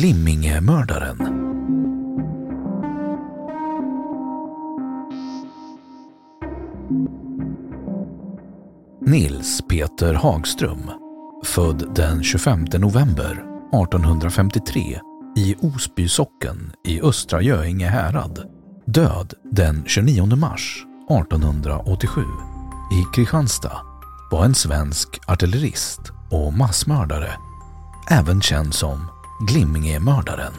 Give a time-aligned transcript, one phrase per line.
[0.00, 1.18] Glimmingemördaren.
[9.06, 10.90] Nils Peter Hagström,
[11.44, 13.44] född den 25 november
[13.84, 15.00] 1853
[15.36, 18.50] i Osby socken i Östra Göinge härad,
[18.86, 22.20] död den 29 mars 1887
[22.92, 23.80] i Kristianstad,
[24.30, 27.30] var en svensk artillerist och massmördare,
[28.10, 30.52] även känd som Glimmingemördaren.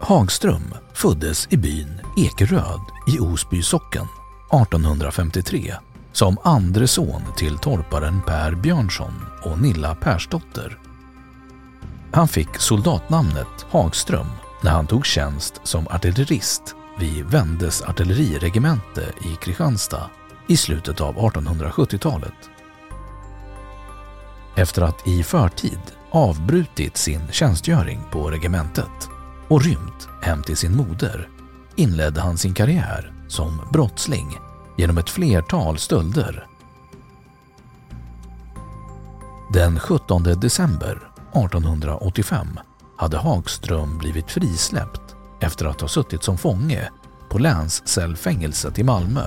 [0.00, 4.06] Hagström föddes i byn Ekeröd i Osby socken
[4.62, 5.74] 1853
[6.12, 9.12] som andre son till torparen Per Björnsson
[9.44, 10.78] och Nilla Persdotter.
[12.12, 14.28] Han fick soldatnamnet Hagström
[14.62, 20.10] när han tog tjänst som artillerist vid Vendes artilleriregemente i Kristianstad
[20.46, 22.52] i slutet av 1870-talet.
[24.56, 25.80] Efter att i förtid
[26.10, 29.08] avbrutit sin tjänstgöring på regementet
[29.48, 31.28] och rymt hem till sin moder
[31.76, 34.38] inledde han sin karriär som brottsling
[34.76, 36.46] genom ett flertal stölder.
[39.52, 41.00] Den 17 december
[41.32, 42.46] 1885
[42.96, 46.88] hade Hagström blivit frisläppt efter att ha suttit som fånge
[47.30, 49.24] på länscellfängelset i Malmö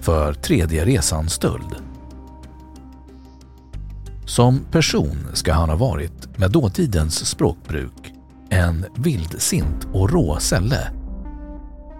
[0.00, 1.89] för tredje resans stöld.
[4.30, 8.12] Som person ska han ha varit, med dåtidens språkbruk,
[8.50, 10.92] en vildsint och rå sälle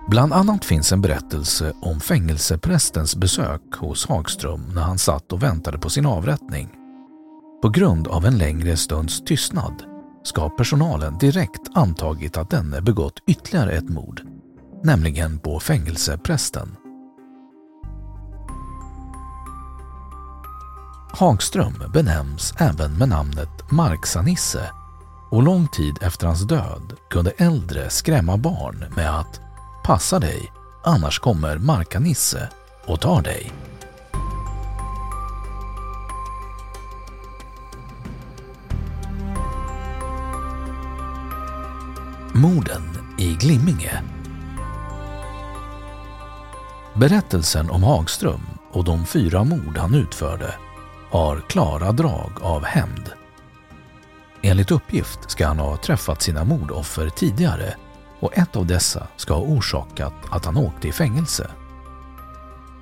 [0.08, 5.78] Bland annat finns en berättelse om fängelseprästens besök hos Hagström när han satt och väntade
[5.78, 6.69] på sin avrättning.
[7.62, 9.82] På grund av en längre stunds tystnad
[10.24, 14.22] ska personalen direkt antagit att denne begått ytterligare ett mord,
[14.82, 16.76] nämligen på fängelseprästen.
[21.20, 24.70] Hagström benämns även med namnet Marksanisse
[25.31, 29.41] och lång tid efter hans död kunde äldre skrämma barn med att
[29.84, 30.53] Passa dig,
[30.84, 32.48] annars kommer Markanisse
[32.86, 33.53] och tar dig.
[42.34, 42.82] Morden
[43.19, 44.02] i Glimminge
[46.94, 48.41] Berättelsen om Hagström
[48.72, 50.54] och de fyra mord han utförde
[51.10, 53.12] har klara drag av hämnd.
[54.43, 57.75] Enligt uppgift ska han ha träffat sina mordoffer tidigare
[58.21, 61.50] och ett av dessa ska ha orsakat att han åkte i fängelse.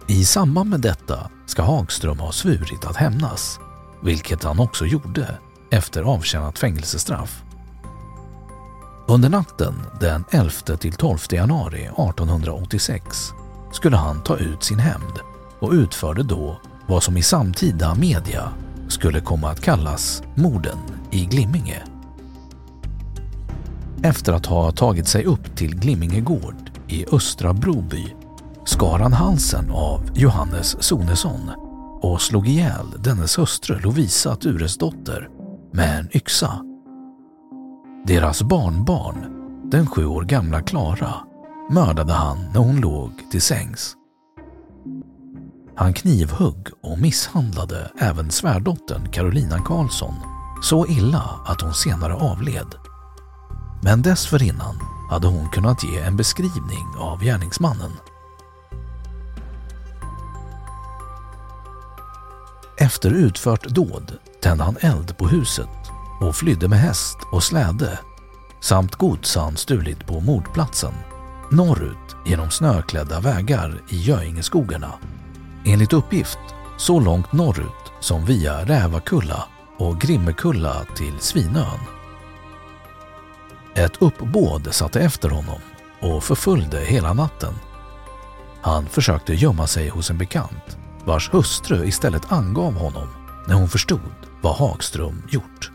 [0.06, 3.60] I samband med detta ska Hagström ha svurit att hämnas,
[4.02, 5.38] vilket han också gjorde
[5.70, 7.42] efter avtjänat fängelsestraff.
[9.06, 13.32] Under natten den 11–12 januari 1886
[13.72, 15.20] skulle han ta ut sin hämnd
[15.60, 18.48] och utförde då vad som i samtida media
[18.88, 20.78] skulle komma att kallas morden
[21.10, 21.82] i Glimminge.
[24.02, 28.14] Efter att ha tagit sig upp till Glimminge gård i Östra Broby
[28.64, 31.50] skar han halsen av Johannes Sonesson
[32.00, 35.28] och slog ihjäl dennes hustru Lovisa Turesdotter
[35.72, 36.64] med en yxa.
[38.06, 39.26] Deras barnbarn,
[39.70, 41.14] den sju år gamla Klara,
[41.70, 43.97] mördade han när hon låg till sängs.
[45.78, 50.14] Han knivhugg och misshandlade även svärdottern Carolina Karlsson
[50.62, 52.74] så illa att hon senare avled.
[53.82, 54.78] Men dessförinnan
[55.10, 57.92] hade hon kunnat ge en beskrivning av gärningsmannen.
[62.78, 65.90] Efter utfört dåd tände han eld på huset
[66.20, 67.98] och flydde med häst och släde
[68.60, 70.94] samt gods han stulit på mordplatsen
[71.50, 74.92] norrut genom snöklädda vägar i Göingeskogarna.
[75.68, 76.38] Enligt uppgift
[76.76, 79.44] så långt norrut som via Rävakulla
[79.78, 81.78] och Grimmekulla till Svinön.
[83.74, 85.60] Ett uppbåd satte efter honom
[86.00, 87.54] och förföljde hela natten.
[88.62, 93.08] Han försökte gömma sig hos en bekant vars hustru istället angav honom
[93.48, 94.00] när hon förstod
[94.40, 95.70] vad Hagström gjort.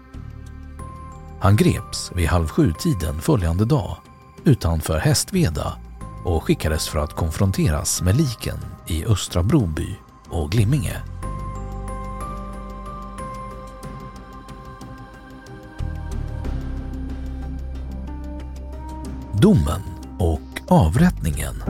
[1.40, 3.98] Han greps vid halv sju-tiden följande dag
[4.44, 5.78] utanför Hästveda
[6.24, 9.96] och skickades för att konfronteras med liken i Östra Broby
[10.30, 11.02] och Glimminge.
[19.42, 19.82] Domen
[20.20, 21.64] och avrättningen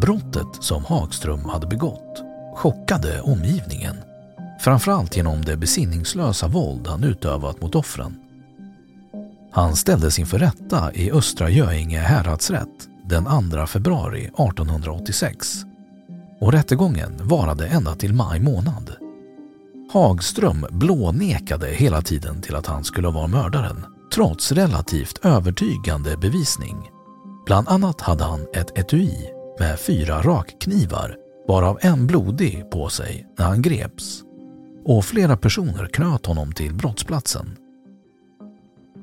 [0.00, 2.22] Brottet som Hagström hade begått
[2.54, 3.96] chockade omgivningen.
[4.66, 8.16] Framförallt genom det besinningslösa våld han utövat mot offren.
[9.52, 15.62] Han ställdes inför rätta i Östra Göinge häradsrätt den 2 februari 1886
[16.40, 18.96] och rättegången varade ända till maj månad.
[19.92, 23.84] Hagström blånekade hela tiden till att han skulle vara mördaren
[24.14, 26.90] trots relativt övertygande bevisning.
[27.46, 29.14] Bland annat hade han ett etui
[29.58, 31.16] med fyra rakknivar
[31.48, 34.25] varav en blodig på sig när han greps
[34.86, 37.56] och flera personer knöt honom till brottsplatsen.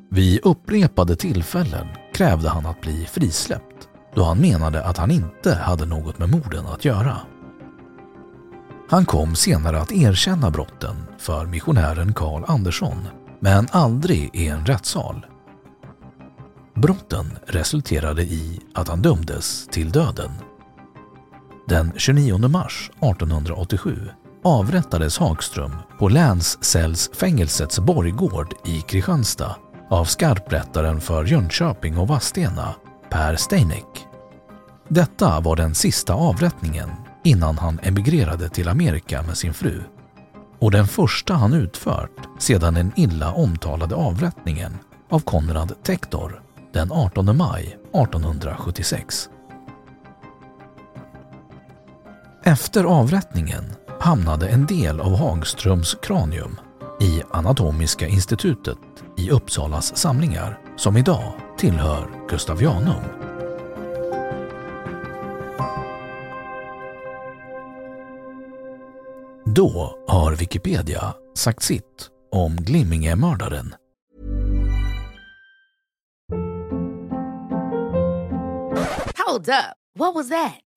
[0.10, 5.86] Vid upprepade tillfällen krävde han att bli frisläppt då han menade att han inte hade
[5.86, 7.18] något med morden att göra.
[8.90, 13.08] Han kom senare att erkänna brotten för missionären Karl Andersson
[13.40, 15.26] men aldrig i en rättssal.
[16.76, 20.32] Brotten resulterade i att han dömdes till döden
[21.68, 24.10] den 29 mars 1887
[24.44, 29.56] avrättades Hagström på länscellsfängelsets borggård i Kristianstad
[29.90, 32.76] av skarprättaren för Jönköping och Vadstena,
[33.10, 34.08] Per Steinek.
[34.88, 36.90] Detta var den sista avrättningen
[37.24, 39.84] innan han emigrerade till Amerika med sin fru
[40.60, 44.78] och den första han utfört sedan den illa omtalade avrättningen
[45.10, 46.42] av Konrad Tektor
[46.74, 49.30] den 18 maj 1876.
[52.44, 53.64] Efter avrättningen
[54.04, 56.60] hamnade en del av Hagströms kranium
[57.02, 58.78] i Anatomiska institutet
[59.18, 63.04] i Uppsalas samlingar som idag tillhör Gustavianum.
[69.46, 73.76] Då har Wikipedia sagt sitt om Glimminge-mördaren.
[79.28, 79.76] Hold up.
[79.96, 80.73] What was that?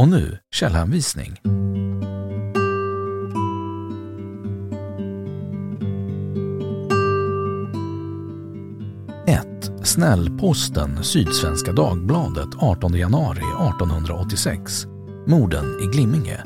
[0.00, 1.40] Och nu källhänvisning.
[9.26, 9.72] 1.
[9.82, 14.86] Snällposten Sydsvenska Dagbladet 18 januari 1886.
[15.26, 16.42] Morden i Glimminge.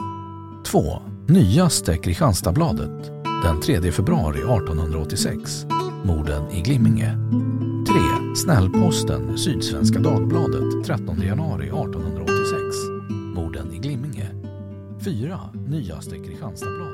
[0.66, 1.02] 2.
[1.28, 3.12] Nyaste Kristianstadsbladet
[3.44, 5.66] den 3 februari 1886.
[6.04, 7.18] Morden i Glimminge.
[7.88, 8.34] 3.
[8.37, 12.34] Snällposten Sydsvenska Dagbladet 13 januari 1886.
[15.04, 16.93] Fyra Nyaste Kristianstadsblad.